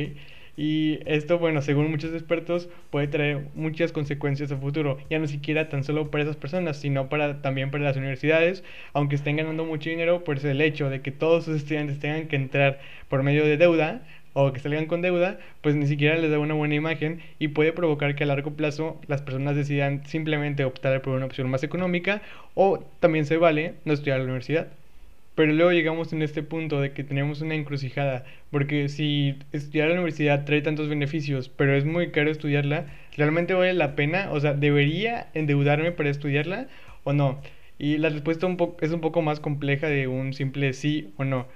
Y 0.61 0.99
esto, 1.05 1.39
bueno, 1.39 1.61
según 1.61 1.89
muchos 1.89 2.13
expertos, 2.13 2.67
puede 2.89 3.07
traer 3.07 3.47
muchas 3.55 3.93
consecuencias 3.93 4.51
a 4.51 4.57
futuro, 4.57 4.97
ya 5.09 5.17
no 5.17 5.25
siquiera 5.25 5.69
tan 5.69 5.85
solo 5.85 6.11
para 6.11 6.23
esas 6.23 6.35
personas, 6.35 6.75
sino 6.75 7.07
para 7.07 7.41
también 7.41 7.71
para 7.71 7.85
las 7.85 7.95
universidades, 7.95 8.65
aunque 8.91 9.15
estén 9.15 9.37
ganando 9.37 9.63
mucho 9.63 9.89
dinero, 9.89 10.25
pues 10.25 10.43
el 10.43 10.59
hecho 10.59 10.89
de 10.89 11.01
que 11.01 11.11
todos 11.11 11.45
sus 11.45 11.55
estudiantes 11.55 11.99
tengan 11.99 12.27
que 12.27 12.35
entrar 12.35 12.79
por 13.07 13.23
medio 13.23 13.45
de 13.45 13.55
deuda 13.55 14.05
o 14.33 14.51
que 14.51 14.59
salgan 14.59 14.85
con 14.87 15.01
deuda, 15.01 15.39
pues 15.61 15.75
ni 15.75 15.87
siquiera 15.87 16.17
les 16.17 16.29
da 16.29 16.39
una 16.39 16.55
buena 16.55 16.75
imagen 16.75 17.21
y 17.39 17.47
puede 17.49 17.71
provocar 17.71 18.15
que 18.15 18.25
a 18.25 18.27
largo 18.27 18.51
plazo 18.51 18.99
las 19.07 19.21
personas 19.21 19.55
decidan 19.55 20.05
simplemente 20.07 20.65
optar 20.65 21.01
por 21.01 21.15
una 21.15 21.25
opción 21.25 21.49
más 21.49 21.63
económica 21.63 22.21
o 22.53 22.79
también 22.99 23.25
se 23.25 23.37
vale 23.37 23.75
no 23.85 23.93
estudiar 23.93 24.17
en 24.17 24.23
la 24.23 24.31
universidad. 24.33 24.78
Pero 25.39 25.53
luego 25.53 25.71
llegamos 25.71 26.11
en 26.11 26.21
este 26.21 26.43
punto 26.43 26.81
de 26.81 26.91
que 26.91 27.05
tenemos 27.05 27.39
una 27.39 27.55
encrucijada, 27.55 28.25
porque 28.51 28.89
si 28.89 29.37
estudiar 29.53 29.87
la 29.87 29.93
universidad 29.93 30.43
trae 30.43 30.61
tantos 30.61 30.89
beneficios, 30.89 31.47
pero 31.47 31.77
es 31.77 31.85
muy 31.85 32.11
caro 32.11 32.29
estudiarla, 32.29 32.87
¿realmente 33.15 33.53
vale 33.53 33.73
la 33.73 33.95
pena? 33.95 34.31
O 34.33 34.39
sea, 34.41 34.53
¿debería 34.53 35.29
endeudarme 35.33 35.93
para 35.93 36.09
estudiarla 36.09 36.67
o 37.05 37.13
no? 37.13 37.39
Y 37.77 37.99
la 37.99 38.09
respuesta 38.09 38.47
un 38.47 38.57
es 38.81 38.91
un 38.91 38.99
poco 38.99 39.21
más 39.21 39.39
compleja 39.39 39.87
de 39.87 40.09
un 40.09 40.33
simple 40.33 40.73
sí 40.73 41.13
o 41.15 41.23
no. 41.23 41.47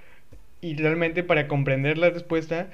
Y 0.61 0.77
realmente 0.77 1.21
para 1.21 1.49
comprender 1.49 1.97
la 1.97 2.09
respuesta, 2.09 2.69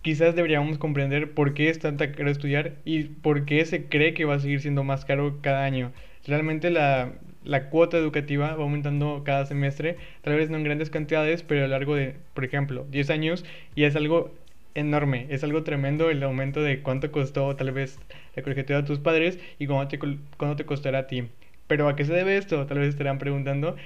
quizás 0.00 0.34
deberíamos 0.34 0.78
comprender 0.78 1.32
por 1.34 1.52
qué 1.52 1.68
es 1.68 1.78
tan 1.78 1.98
caro 1.98 2.30
estudiar 2.30 2.76
y 2.86 3.04
por 3.04 3.44
qué 3.44 3.66
se 3.66 3.84
cree 3.84 4.14
que 4.14 4.24
va 4.24 4.36
a 4.36 4.40
seguir 4.40 4.62
siendo 4.62 4.82
más 4.82 5.04
caro 5.04 5.40
cada 5.42 5.64
año. 5.64 5.92
Realmente 6.28 6.70
la, 6.70 7.14
la 7.44 7.70
cuota 7.70 7.96
educativa 7.98 8.54
va 8.54 8.62
aumentando 8.62 9.22
cada 9.24 9.46
semestre, 9.46 9.96
tal 10.22 10.36
vez 10.36 10.50
no 10.50 10.56
en 10.56 10.64
grandes 10.64 10.90
cantidades, 10.90 11.42
pero 11.42 11.60
a 11.60 11.66
lo 11.66 11.70
largo 11.70 11.96
de, 11.96 12.14
por 12.34 12.44
ejemplo, 12.44 12.86
10 12.90 13.10
años, 13.10 13.44
y 13.74 13.84
es 13.84 13.96
algo 13.96 14.32
enorme, 14.74 15.26
es 15.30 15.42
algo 15.44 15.64
tremendo 15.64 16.10
el 16.10 16.22
aumento 16.22 16.62
de 16.62 16.82
cuánto 16.82 17.10
costó 17.10 17.56
tal 17.56 17.72
vez 17.72 17.98
la 18.36 18.42
colegiatura 18.42 18.80
a 18.80 18.84
tus 18.84 18.98
padres 19.00 19.38
y 19.58 19.66
cuánto 19.66 19.88
te, 19.88 19.98
cuánto 19.98 20.56
te 20.56 20.66
costará 20.66 21.00
a 21.00 21.06
ti. 21.08 21.28
Pero 21.66 21.88
¿a 21.88 21.96
qué 21.96 22.04
se 22.04 22.12
debe 22.12 22.36
esto? 22.36 22.66
Tal 22.66 22.78
vez 22.78 22.90
estarán 22.90 23.18
preguntando. 23.18 23.76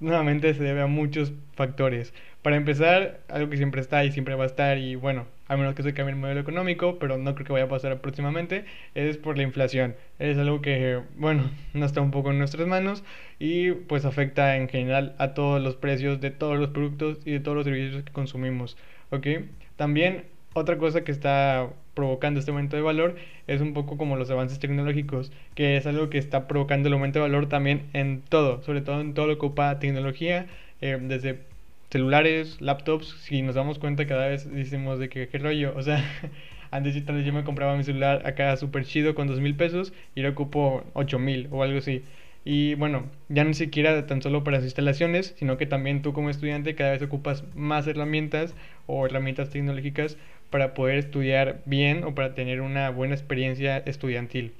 Nuevamente 0.00 0.54
se 0.54 0.62
debe 0.62 0.82
a 0.82 0.86
muchos 0.86 1.32
factores. 1.54 2.12
Para 2.42 2.56
empezar, 2.56 3.20
algo 3.28 3.50
que 3.50 3.56
siempre 3.58 3.80
está 3.80 4.04
y 4.04 4.12
siempre 4.12 4.34
va 4.34 4.44
a 4.44 4.46
estar, 4.46 4.78
y 4.78 4.94
bueno, 4.96 5.26
a 5.50 5.56
menos 5.56 5.74
que 5.74 5.82
se 5.82 5.92
cambie 5.94 6.14
el 6.14 6.20
modelo 6.20 6.40
económico, 6.40 7.00
pero 7.00 7.18
no 7.18 7.34
creo 7.34 7.44
que 7.44 7.52
vaya 7.52 7.64
a 7.64 7.68
pasar 7.68 8.00
próximamente, 8.00 8.64
es 8.94 9.16
por 9.16 9.36
la 9.36 9.42
inflación. 9.42 9.96
Es 10.20 10.38
algo 10.38 10.62
que, 10.62 11.02
bueno, 11.16 11.50
no 11.74 11.84
está 11.84 12.00
un 12.00 12.12
poco 12.12 12.30
en 12.30 12.38
nuestras 12.38 12.68
manos 12.68 13.02
y 13.40 13.72
pues 13.72 14.04
afecta 14.04 14.56
en 14.56 14.68
general 14.68 15.16
a 15.18 15.34
todos 15.34 15.60
los 15.60 15.74
precios 15.74 16.20
de 16.20 16.30
todos 16.30 16.56
los 16.56 16.70
productos 16.70 17.18
y 17.24 17.32
de 17.32 17.40
todos 17.40 17.56
los 17.56 17.64
servicios 17.64 18.04
que 18.04 18.12
consumimos. 18.12 18.76
¿Ok? 19.10 19.26
También 19.74 20.26
otra 20.54 20.78
cosa 20.78 21.02
que 21.02 21.10
está 21.10 21.68
provocando 21.94 22.38
este 22.38 22.52
aumento 22.52 22.76
de 22.76 22.82
valor 22.82 23.16
es 23.48 23.60
un 23.60 23.74
poco 23.74 23.96
como 23.96 24.16
los 24.16 24.30
avances 24.30 24.60
tecnológicos, 24.60 25.32
que 25.56 25.76
es 25.76 25.84
algo 25.84 26.10
que 26.10 26.18
está 26.18 26.46
provocando 26.46 26.86
el 26.86 26.94
aumento 26.94 27.18
de 27.18 27.22
valor 27.24 27.48
también 27.48 27.88
en 27.92 28.22
todo, 28.22 28.62
sobre 28.62 28.82
todo 28.82 29.00
en 29.00 29.14
todo 29.14 29.26
lo 29.26 29.32
que 29.32 29.46
ocupa 29.46 29.80
tecnología, 29.80 30.46
eh, 30.80 30.96
desde 31.00 31.49
celulares, 31.90 32.60
laptops, 32.60 33.08
si 33.22 33.42
nos 33.42 33.54
damos 33.54 33.78
cuenta 33.78 34.06
cada 34.06 34.28
vez 34.28 34.50
decimos 34.50 34.98
de 34.98 35.08
que 35.08 35.28
qué 35.28 35.38
rollo, 35.38 35.74
o 35.76 35.82
sea, 35.82 36.02
antes 36.70 36.94
yo 37.04 37.32
me 37.32 37.44
compraba 37.44 37.76
mi 37.76 37.84
celular 37.84 38.26
acá 38.26 38.56
súper 38.56 38.84
chido 38.84 39.14
con 39.14 39.26
dos 39.26 39.40
mil 39.40 39.56
pesos 39.56 39.92
y 40.14 40.20
ahora 40.20 40.32
ocupo 40.32 40.84
ocho 40.94 41.18
mil 41.18 41.48
o 41.50 41.62
algo 41.62 41.78
así. 41.78 42.04
Y 42.44 42.74
bueno, 42.76 43.10
ya 43.28 43.44
ni 43.44 43.54
siquiera 43.54 44.06
tan 44.06 44.22
solo 44.22 44.44
para 44.44 44.58
las 44.58 44.64
instalaciones, 44.64 45.34
sino 45.38 45.58
que 45.58 45.66
también 45.66 46.00
tú 46.02 46.12
como 46.14 46.30
estudiante 46.30 46.74
cada 46.74 46.92
vez 46.92 47.02
ocupas 47.02 47.44
más 47.54 47.86
herramientas 47.86 48.54
o 48.86 49.04
herramientas 49.06 49.50
tecnológicas 49.50 50.16
para 50.48 50.74
poder 50.74 50.98
estudiar 50.98 51.62
bien 51.66 52.04
o 52.04 52.14
para 52.14 52.34
tener 52.34 52.60
una 52.62 52.90
buena 52.90 53.14
experiencia 53.14 53.78
estudiantil. 53.78 54.54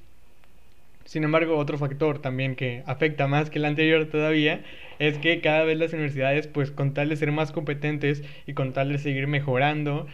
Sin 1.05 1.23
embargo, 1.23 1.57
otro 1.57 1.77
factor 1.77 2.19
también 2.19 2.55
que 2.55 2.83
afecta 2.85 3.27
más 3.27 3.49
que 3.49 3.59
el 3.59 3.65
anterior 3.65 4.05
todavía 4.05 4.63
es 4.99 5.17
que 5.17 5.41
cada 5.41 5.63
vez 5.63 5.77
las 5.77 5.93
universidades, 5.93 6.47
pues 6.47 6.71
con 6.71 6.93
tal 6.93 7.09
de 7.09 7.15
ser 7.15 7.31
más 7.31 7.51
competentes 7.51 8.23
y 8.45 8.53
con 8.53 8.73
tal 8.73 8.89
de 8.91 8.97
seguir 8.97 9.27
mejorando, 9.27 10.07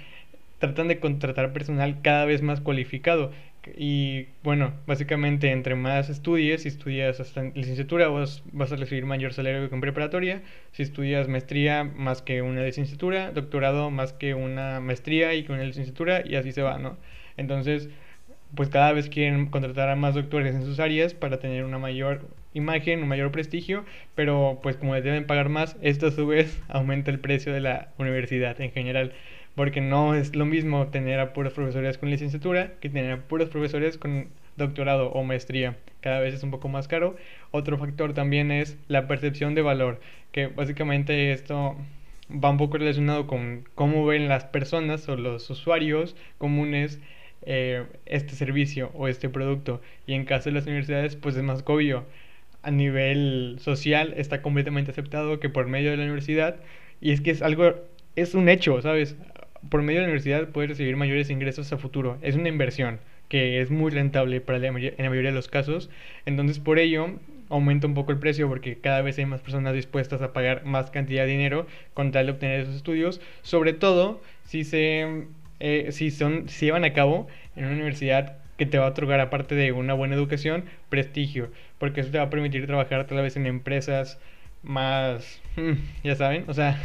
tratan 0.60 0.88
de 0.88 1.00
contratar 1.00 1.54
personal 1.54 2.02
cada 2.02 2.26
vez 2.26 2.42
más 2.42 2.62
cualificado. 2.62 3.32
Y 3.76 4.28
bueno, 4.44 4.74
básicamente 4.86 5.52
entre 5.52 5.76
más 5.76 6.10
estudies, 6.10 6.62
si 6.64 6.70
estudias 6.70 7.20
hasta 7.20 7.44
licenciatura 7.44 8.08
vas, 8.08 8.44
vas 8.54 8.72
a 8.72 8.78
recibir 8.78 9.06
mayor 9.06 9.34
salario 9.34 9.68
que 9.68 9.76
en 9.76 9.82
preparatoria, 9.82 10.42
si 10.72 10.84
estudias 10.84 11.28
maestría 11.28 11.84
más 11.84 12.22
que 12.22 12.42
una 12.42 12.64
licenciatura, 12.64 13.32
doctorado 13.32 13.92
más 13.92 14.14
que 14.14 14.34
una 14.36 14.80
maestría 14.80 15.34
y 15.34 15.44
con 15.44 15.58
una 15.58 15.66
licenciatura 15.66 16.24
y 16.26 16.36
así 16.36 16.54
se 16.54 16.62
va, 16.62 16.78
¿no? 16.78 16.98
Entonces, 17.36 17.90
pues 18.56 18.70
cada 18.70 18.92
vez 18.94 19.10
quieren 19.10 19.48
contratar 19.48 19.90
a 19.90 19.96
más 19.96 20.16
doctores 20.16 20.56
en 20.56 20.64
sus 20.64 20.80
áreas 20.80 21.14
para 21.14 21.40
tener 21.40 21.64
una 21.66 21.78
mayor 21.78 22.28
imagen, 22.54 23.04
un 23.04 23.10
mayor 23.10 23.32
prestigio, 23.32 23.86
pero 24.16 24.60
pues 24.64 24.78
como 24.78 24.96
deben 24.96 25.28
pagar 25.28 25.50
más, 25.50 25.76
esto 25.82 26.08
a 26.08 26.12
su 26.12 26.28
vez 26.28 26.62
aumenta 26.68 27.12
el 27.12 27.20
precio 27.20 27.54
de 27.54 27.62
la 27.62 27.90
universidad 27.98 28.60
en 28.62 28.72
general, 28.72 29.14
porque 29.56 29.82
no 29.82 30.16
es 30.16 30.36
lo 30.36 30.46
mismo 30.46 30.88
tener 30.88 31.20
a 31.20 31.34
puros 31.34 31.54
profesores 31.54 31.98
con 31.98 32.10
licenciatura 32.10 32.74
que 32.80 32.90
tener 32.90 33.12
a 33.12 33.22
puros 33.22 33.50
profesores 33.50 33.98
con 33.98 34.30
doctorado 34.56 35.12
o 35.12 35.24
maestría. 35.24 35.78
Cada 36.02 36.20
vez 36.20 36.34
es 36.34 36.44
un 36.44 36.52
poco 36.52 36.70
más 36.70 36.88
caro. 36.88 37.16
Otro 37.52 37.78
factor 37.78 38.14
también 38.14 38.52
es 38.52 38.78
la 38.88 39.08
percepción 39.08 39.56
de 39.56 39.62
valor, 39.62 40.00
que 40.32 40.48
básicamente 40.48 41.32
esto 41.32 41.76
va 42.32 42.50
un 42.50 42.58
poco 42.58 42.78
relacionado 42.78 43.28
con 43.28 43.66
cómo 43.76 44.06
ven 44.06 44.28
las 44.28 44.46
personas 44.46 45.08
o 45.10 45.16
los 45.16 45.50
usuarios 45.50 46.16
comunes 46.38 47.00
eh, 47.44 47.86
este 48.06 48.36
servicio 48.36 48.92
o 48.94 49.08
este 49.08 49.30
producto. 49.30 49.82
Y 50.06 50.14
en 50.14 50.26
caso 50.26 50.50
de 50.50 50.56
las 50.56 50.66
universidades, 50.66 51.16
pues 51.16 51.36
es 51.36 51.44
más 51.44 51.64
obvio. 51.66 52.06
A 52.64 52.72
nivel 52.72 53.58
social 53.60 54.14
está 54.18 54.42
completamente 54.42 54.92
aceptado 54.92 55.40
que 55.40 55.50
por 55.50 55.68
medio 55.68 55.92
de 55.92 55.98
la 55.98 56.04
universidad, 56.04 56.58
y 57.02 57.12
es 57.12 57.22
que 57.22 57.32
es 57.32 57.42
algo, 57.42 57.76
es 58.16 58.34
un 58.36 58.50
hecho, 58.50 58.82
¿sabes? 58.82 59.16
Por 59.70 59.82
medio 59.82 60.00
de 60.02 60.08
la 60.08 60.12
universidad 60.12 60.50
puedes 60.50 60.70
recibir 60.72 60.98
mayores 60.98 61.30
ingresos 61.30 61.72
a 61.72 61.78
futuro. 61.78 62.18
Es 62.22 62.36
una 62.36 62.50
inversión 62.50 63.00
que 63.30 63.62
es 63.62 63.72
muy 63.72 63.92
rentable 63.92 64.42
para 64.42 64.60
la, 64.60 64.68
en 64.68 64.94
la 64.98 65.10
mayoría 65.10 65.32
de 65.32 65.36
los 65.36 65.48
casos. 65.48 65.90
Entonces, 66.26 66.60
por 66.60 66.80
ello, 66.80 67.20
aumenta 67.50 67.88
un 67.88 67.94
poco 67.94 68.12
el 68.12 68.20
precio 68.20 68.48
porque 68.48 68.78
cada 68.78 69.02
vez 69.02 69.18
hay 69.18 69.26
más 69.26 69.42
personas 69.42 69.74
dispuestas 69.74 70.22
a 70.22 70.34
pagar 70.34 70.66
más 70.66 70.92
cantidad 70.92 71.26
de 71.26 71.32
dinero 71.32 71.68
con 71.94 72.12
tal 72.12 72.26
de 72.28 72.32
obtener 72.34 72.62
esos 72.62 72.76
estudios, 72.76 73.22
sobre 73.42 73.74
todo 73.74 74.22
si 74.44 74.64
se 74.64 75.28
eh, 75.60 75.92
si 75.92 76.12
son 76.12 76.50
si 76.50 76.66
llevan 76.68 76.84
a 76.86 76.94
cabo 76.94 77.28
en 77.56 77.66
una 77.66 77.74
universidad 77.74 78.38
que 78.58 78.66
te 78.66 78.78
va 78.80 78.86
a 78.88 78.90
otorgar 78.90 79.20
aparte 79.20 79.56
de 79.56 79.72
una 79.72 79.94
buena 79.94 80.16
educación, 80.16 80.66
prestigio, 80.90 81.52
porque 81.80 82.02
eso 82.02 82.12
te 82.12 82.18
va 82.18 82.26
a 82.26 82.30
permitir 82.30 82.66
trabajar 82.66 83.06
tal 83.08 83.22
vez 83.22 83.38
en 83.38 83.46
empresas 83.46 84.20
más, 84.64 85.42
mm, 85.56 85.74
ya 86.04 86.16
saben, 86.16 86.46
o 86.48 86.54
sea, 86.54 86.80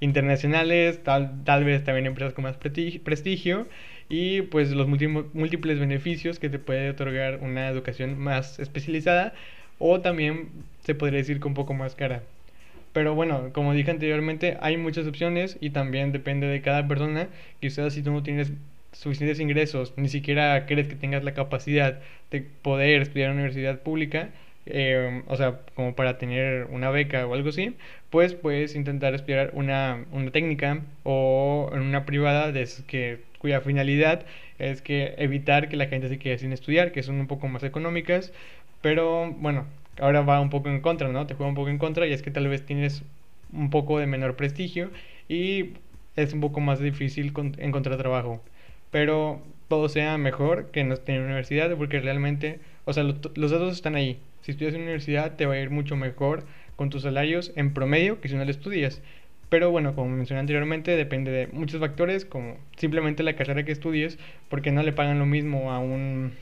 internacionales, 0.00 1.02
tal, 1.04 1.44
tal 1.44 1.64
vez 1.64 1.84
también 1.84 2.06
empresas 2.06 2.34
con 2.34 2.42
más 2.44 2.56
prestigio 2.56 3.68
y 4.08 4.42
pues 4.42 4.72
los 4.72 4.88
múltiples 4.88 5.78
beneficios 5.78 6.38
que 6.38 6.50
te 6.50 6.58
puede 6.58 6.90
otorgar 6.90 7.38
una 7.40 7.68
educación 7.68 8.18
más 8.18 8.58
especializada 8.58 9.32
o 9.78 10.00
también 10.00 10.50
se 10.84 10.94
podría 10.94 11.18
decir 11.18 11.40
que 11.40 11.48
un 11.48 11.54
poco 11.54 11.74
más 11.74 11.94
cara. 11.94 12.22
Pero 12.92 13.14
bueno, 13.14 13.50
como 13.52 13.72
dije 13.72 13.90
anteriormente, 13.90 14.58
hay 14.60 14.76
muchas 14.76 15.06
opciones 15.06 15.56
y 15.60 15.70
también 15.70 16.12
depende 16.12 16.46
de 16.46 16.60
cada 16.62 16.86
persona. 16.88 17.28
Quizás 17.60 17.94
si 17.94 18.02
tú 18.02 18.12
no 18.12 18.22
tienes 18.22 18.52
suficientes 18.92 19.40
ingresos, 19.40 19.94
ni 19.96 20.08
siquiera 20.08 20.66
crees 20.66 20.88
que 20.88 20.96
tengas 20.96 21.24
la 21.24 21.34
capacidad 21.34 22.00
de 22.30 22.42
poder 22.42 23.02
estudiar 23.02 23.28
en 23.28 23.32
una 23.32 23.42
universidad 23.42 23.80
pública, 23.80 24.30
eh, 24.66 25.22
o 25.26 25.36
sea, 25.36 25.60
como 25.74 25.94
para 25.94 26.18
tener 26.18 26.66
una 26.70 26.90
beca 26.90 27.26
o 27.26 27.34
algo 27.34 27.48
así, 27.48 27.76
pues 28.10 28.34
puedes 28.34 28.74
intentar 28.76 29.14
estudiar 29.14 29.50
una, 29.54 30.04
una 30.12 30.30
técnica 30.30 30.82
o 31.02 31.70
en 31.72 31.80
una 31.80 32.04
privada 32.04 32.52
de 32.52 32.68
que, 32.86 33.20
cuya 33.38 33.60
finalidad 33.60 34.24
es 34.58 34.82
que 34.82 35.14
evitar 35.18 35.68
que 35.68 35.76
la 35.76 35.86
gente 35.86 36.08
se 36.08 36.18
quede 36.18 36.38
sin 36.38 36.52
estudiar, 36.52 36.92
que 36.92 37.02
son 37.02 37.18
un 37.20 37.26
poco 37.26 37.48
más 37.48 37.64
económicas, 37.64 38.32
pero 38.82 39.32
bueno, 39.32 39.66
ahora 39.98 40.22
va 40.22 40.40
un 40.40 40.50
poco 40.50 40.68
en 40.68 40.80
contra, 40.80 41.08
¿no? 41.08 41.26
Te 41.26 41.34
juega 41.34 41.48
un 41.48 41.54
poco 41.54 41.68
en 41.68 41.78
contra 41.78 42.06
y 42.06 42.12
es 42.12 42.22
que 42.22 42.30
tal 42.30 42.48
vez 42.48 42.64
tienes 42.64 43.02
un 43.52 43.70
poco 43.70 43.98
de 43.98 44.06
menor 44.06 44.36
prestigio 44.36 44.90
y 45.28 45.74
es 46.16 46.32
un 46.32 46.40
poco 46.40 46.60
más 46.60 46.80
difícil 46.80 47.32
encontrar 47.58 47.96
trabajo. 47.98 48.42
Pero 48.90 49.42
todo 49.68 49.88
sea 49.88 50.18
mejor 50.18 50.70
que 50.70 50.84
no 50.84 50.94
esté 50.94 51.14
en 51.14 51.22
universidad 51.22 51.74
porque 51.76 52.00
realmente, 52.00 52.60
o 52.84 52.92
sea, 52.92 53.04
los 53.04 53.50
datos 53.50 53.74
están 53.74 53.94
ahí. 53.94 54.20
Si 54.42 54.50
estudias 54.52 54.74
en 54.74 54.82
universidad 54.82 55.36
te 55.36 55.46
va 55.46 55.54
a 55.54 55.60
ir 55.60 55.70
mucho 55.70 55.96
mejor 55.96 56.44
con 56.76 56.90
tus 56.90 57.02
salarios 57.02 57.52
en 57.56 57.72
promedio 57.74 58.20
que 58.20 58.28
si 58.28 58.34
no 58.34 58.44
lo 58.44 58.50
estudias. 58.50 59.02
Pero 59.48 59.70
bueno, 59.70 59.94
como 59.94 60.08
mencioné 60.08 60.40
anteriormente, 60.40 60.96
depende 60.96 61.30
de 61.30 61.46
muchos 61.48 61.78
factores, 61.80 62.24
como 62.24 62.56
simplemente 62.76 63.22
la 63.22 63.36
carrera 63.36 63.64
que 63.64 63.72
estudies, 63.72 64.18
porque 64.48 64.72
no 64.72 64.82
le 64.82 64.92
pagan 64.94 65.18
lo 65.18 65.26
mismo 65.26 65.72
a 65.72 65.78
un 65.78 66.32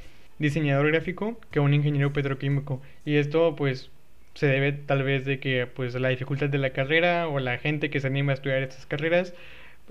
diseñador 0.40 0.90
gráfico 0.90 1.38
que 1.52 1.60
un 1.60 1.74
ingeniero 1.74 2.12
petroquímico. 2.12 2.82
Y 3.04 3.16
esto 3.16 3.54
pues 3.56 3.90
se 4.34 4.46
debe 4.46 4.72
tal 4.72 5.02
vez 5.04 5.24
de 5.24 5.38
que 5.38 5.66
pues 5.66 5.94
la 5.94 6.08
dificultad 6.08 6.48
de 6.48 6.58
la 6.58 6.70
carrera 6.70 7.28
o 7.28 7.38
la 7.38 7.58
gente 7.58 7.90
que 7.90 8.00
se 8.00 8.08
anima 8.08 8.32
a 8.32 8.34
estudiar 8.34 8.62
estas 8.62 8.86
carreras, 8.86 9.34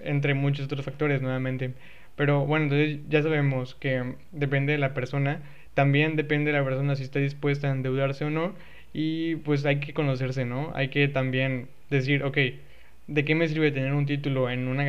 entre 0.03 0.33
muchos 0.33 0.65
otros 0.65 0.83
factores 0.85 1.21
nuevamente. 1.21 1.73
Pero 2.15 2.45
bueno, 2.45 2.65
entonces 2.65 2.99
ya 3.09 3.21
sabemos 3.23 3.75
que 3.75 4.15
depende 4.31 4.73
de 4.73 4.79
la 4.79 4.93
persona, 4.93 5.41
también 5.73 6.15
depende 6.15 6.51
de 6.51 6.57
la 6.57 6.65
persona 6.65 6.95
si 6.95 7.03
está 7.03 7.19
dispuesta 7.19 7.67
a 7.69 7.71
endeudarse 7.71 8.25
o 8.25 8.29
no 8.29 8.55
y 8.93 9.35
pues 9.37 9.65
hay 9.65 9.79
que 9.79 9.93
conocerse, 9.93 10.45
¿no? 10.45 10.71
Hay 10.75 10.89
que 10.89 11.07
también 11.07 11.69
decir, 11.89 12.23
ok, 12.23 12.37
¿de 13.07 13.25
qué 13.25 13.35
me 13.35 13.47
sirve 13.47 13.71
tener 13.71 13.93
un 13.93 14.05
título 14.05 14.49
en 14.49 14.67
una 14.67 14.83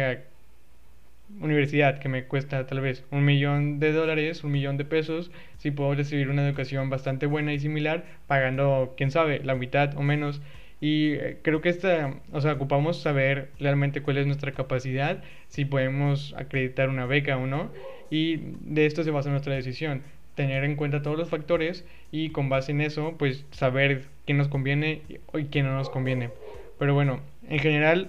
universidad 1.40 1.98
que 1.98 2.08
me 2.08 2.24
cuesta 2.24 2.66
tal 2.66 2.80
vez 2.80 3.04
un 3.10 3.24
millón 3.24 3.78
de 3.78 3.92
dólares, 3.92 4.44
un 4.44 4.52
millón 4.52 4.76
de 4.76 4.84
pesos, 4.84 5.30
si 5.58 5.70
puedo 5.70 5.94
recibir 5.94 6.28
una 6.28 6.46
educación 6.46 6.90
bastante 6.90 7.26
buena 7.26 7.52
y 7.52 7.60
similar, 7.60 8.04
pagando, 8.26 8.94
quién 8.96 9.10
sabe, 9.10 9.40
la 9.44 9.54
mitad 9.54 9.96
o 9.96 10.02
menos. 10.02 10.40
Y 10.80 11.12
eh, 11.12 11.38
creo 11.42 11.60
que 11.60 11.68
esta, 11.68 12.14
o 12.32 12.40
sea, 12.40 12.52
ocupamos 12.52 13.00
saber 13.00 13.50
realmente 13.58 14.02
cuál 14.02 14.18
es 14.18 14.26
nuestra 14.26 14.52
capacidad, 14.52 15.22
si 15.48 15.64
podemos 15.64 16.34
acreditar 16.36 16.88
una 16.88 17.06
beca 17.06 17.36
o 17.36 17.46
no, 17.46 17.70
y 18.10 18.38
de 18.60 18.86
esto 18.86 19.04
se 19.04 19.10
basa 19.10 19.30
nuestra 19.30 19.54
decisión, 19.54 20.02
tener 20.34 20.64
en 20.64 20.76
cuenta 20.76 21.02
todos 21.02 21.18
los 21.18 21.28
factores 21.28 21.84
y 22.10 22.30
con 22.30 22.48
base 22.48 22.72
en 22.72 22.80
eso, 22.80 23.14
pues 23.18 23.44
saber 23.50 24.06
qué 24.26 24.34
nos 24.34 24.48
conviene 24.48 25.02
y 25.34 25.44
qué 25.44 25.62
no 25.62 25.74
nos 25.74 25.90
conviene. 25.90 26.30
Pero 26.78 26.94
bueno, 26.94 27.20
en 27.48 27.58
general 27.58 28.08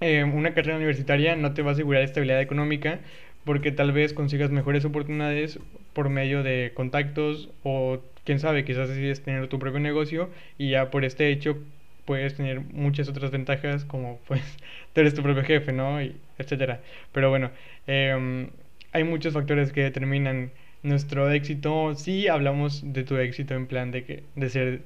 eh, 0.00 0.24
una 0.24 0.54
carrera 0.54 0.76
universitaria 0.76 1.36
no 1.36 1.54
te 1.54 1.62
va 1.62 1.70
a 1.70 1.72
asegurar 1.74 2.02
estabilidad 2.02 2.40
económica 2.40 3.00
porque 3.44 3.70
tal 3.72 3.92
vez 3.92 4.12
consigas 4.12 4.50
mejores 4.50 4.84
oportunidades 4.84 5.58
por 5.92 6.08
medio 6.10 6.42
de 6.42 6.72
contactos 6.74 7.48
o 7.62 8.00
quién 8.24 8.40
sabe, 8.40 8.64
quizás 8.64 8.88
decides 8.88 9.22
tener 9.22 9.48
tu 9.48 9.58
propio 9.58 9.80
negocio 9.80 10.30
y 10.58 10.70
ya 10.70 10.90
por 10.90 11.04
este 11.04 11.30
hecho 11.30 11.56
puedes 12.04 12.34
tener 12.34 12.60
muchas 12.60 13.08
otras 13.08 13.30
ventajas 13.30 13.84
como 13.84 14.18
pues 14.26 14.42
tú 14.92 15.00
eres 15.00 15.14
tu 15.14 15.22
propio 15.22 15.44
jefe, 15.44 15.72
¿no? 15.72 16.02
Y 16.02 16.16
etcétera. 16.38 16.80
Pero 17.12 17.30
bueno, 17.30 17.50
em, 17.86 18.48
hay 18.92 19.04
muchos 19.04 19.34
factores 19.34 19.72
que 19.72 19.82
determinan 19.82 20.50
nuestro 20.82 21.30
éxito. 21.30 21.94
Si 21.94 22.28
hablamos 22.28 22.92
de 22.92 23.04
tu 23.04 23.16
éxito 23.16 23.54
en 23.54 23.66
plan 23.66 23.90
de 23.90 24.04
que 24.04 24.22
de 24.34 24.48
ser 24.50 24.82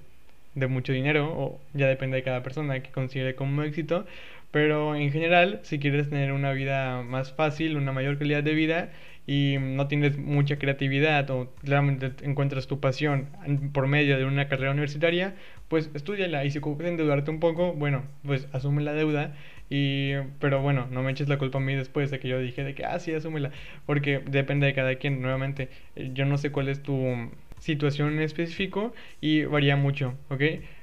de 0.54 0.66
mucho 0.66 0.92
dinero 0.92 1.32
o 1.32 1.60
ya 1.74 1.86
depende 1.86 2.16
de 2.16 2.22
cada 2.24 2.42
persona 2.42 2.82
que 2.82 2.90
considere 2.90 3.34
como 3.36 3.62
éxito, 3.62 4.06
pero 4.50 4.96
en 4.96 5.12
general, 5.12 5.60
si 5.62 5.78
quieres 5.78 6.08
tener 6.08 6.32
una 6.32 6.52
vida 6.52 7.02
más 7.02 7.32
fácil, 7.32 7.76
una 7.76 7.92
mayor 7.92 8.18
calidad 8.18 8.42
de 8.42 8.54
vida 8.54 8.90
y 9.26 9.56
no 9.60 9.86
tienes 9.86 10.18
mucha 10.18 10.58
creatividad 10.58 11.30
o 11.30 11.52
realmente 11.62 12.12
encuentras 12.22 12.66
tu 12.66 12.80
pasión 12.80 13.28
por 13.72 13.86
medio 13.86 14.18
de 14.18 14.24
una 14.24 14.48
carrera 14.48 14.72
universitaria, 14.72 15.34
pues 15.68 15.90
estudiala. 15.94 16.44
Y 16.44 16.50
si 16.50 16.58
ocupas 16.58 16.88
endeudarte 16.88 17.30
un 17.30 17.38
poco, 17.38 17.72
bueno, 17.74 18.02
pues 18.24 18.48
asume 18.52 18.82
la 18.82 18.92
deuda. 18.92 19.34
Y 19.68 20.14
pero 20.40 20.60
bueno, 20.62 20.88
no 20.90 21.02
me 21.02 21.12
eches 21.12 21.28
la 21.28 21.38
culpa 21.38 21.58
a 21.58 21.60
mí 21.60 21.76
después 21.76 22.10
de 22.10 22.18
que 22.18 22.26
yo 22.26 22.40
dije 22.40 22.64
de 22.64 22.74
que 22.74 22.84
ah 22.84 22.98
sí, 22.98 23.14
asúmela, 23.14 23.52
porque 23.86 24.18
depende 24.18 24.66
de 24.66 24.74
cada 24.74 24.96
quien, 24.96 25.22
nuevamente, 25.22 25.68
eh, 25.94 26.10
yo 26.12 26.24
no 26.24 26.38
sé 26.38 26.50
cuál 26.50 26.68
es 26.68 26.82
tu 26.82 27.30
situación 27.60 28.14
en 28.14 28.22
específico 28.22 28.92
y 29.20 29.44
varía 29.44 29.76
mucho, 29.76 30.14
¿ok? 30.28 30.42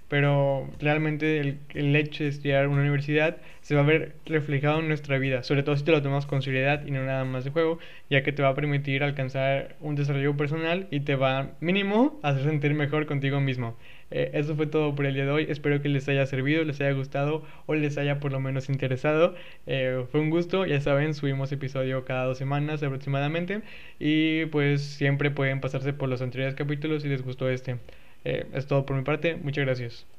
Pero 0.10 0.70
realmente 0.80 1.40
el, 1.40 1.60
el, 1.74 1.96
hecho 1.96 2.24
de 2.24 2.30
estudiar 2.30 2.68
una 2.68 2.82
universidad 2.82 3.38
se 3.62 3.76
va 3.76 3.82
a 3.82 3.86
ver 3.86 4.16
reflejado 4.26 4.80
en 4.80 4.88
nuestra 4.88 5.18
vida, 5.18 5.44
sobre 5.44 5.64
todo 5.64 5.76
si 5.76 5.84
te 5.84 5.92
lo 5.92 6.02
tomas 6.02 6.26
con 6.26 6.42
seriedad 6.42 6.86
y 6.86 6.92
no 6.92 7.04
nada 7.04 7.26
más 7.26 7.44
de 7.44 7.52
juego, 7.52 7.80
ya 8.10 8.24
que 8.24 8.32
te 8.32 8.42
va 8.42 8.50
a 8.50 8.56
permitir 8.56 9.04
alcanzar 9.04 9.76
un 9.82 9.96
desarrollo 9.96 10.38
personal 10.38 10.88
y 10.92 11.02
te 11.02 11.16
va 11.16 11.52
mínimo 11.60 12.20
a 12.24 12.30
hacer 12.30 12.44
sentir 12.46 12.74
mejor 12.74 13.06
contigo 13.06 13.42
mismo. 13.42 13.78
Eh, 14.10 14.32
eso 14.34 14.56
fue 14.56 14.68
todo 14.68 14.96
por 14.96 15.06
el 15.06 15.14
día 15.16 15.26
de 15.26 15.32
hoy, 15.32 15.46
espero 15.50 15.82
que 15.82 15.90
les 15.90 16.08
haya 16.08 16.26
servido, 16.26 16.64
les 16.64 16.80
haya 16.80 16.92
gustado 16.94 17.44
o 17.66 17.76
les 17.76 17.98
haya 17.98 18.20
por 18.20 18.32
lo 18.32 18.40
menos 18.40 18.70
interesado. 18.70 19.36
Eh, 19.66 20.06
fue 20.12 20.22
un 20.22 20.30
gusto, 20.30 20.66
ya 20.66 20.80
saben, 20.80 21.14
subimos 21.14 21.52
episodio 21.52 22.06
cada 22.06 22.26
dos 22.26 22.38
semanas 22.38 22.82
aproximadamente 22.84 23.62
y 24.00 24.46
pues 24.46 24.82
siempre 24.82 25.32
pueden 25.32 25.60
pasarse 25.60 25.94
por 25.94 26.10
los 26.10 26.22
anteriores 26.22 26.56
capítulos 26.56 27.04
si 27.04 27.10
les 27.10 27.22
gustó 27.24 27.50
este. 27.50 27.78
Eh, 28.28 28.50
es 28.54 28.68
todo 28.68 28.86
por 28.86 28.96
mi 28.98 29.04
parte. 29.04 29.36
Muchas 29.38 29.66
gracias. 29.66 30.17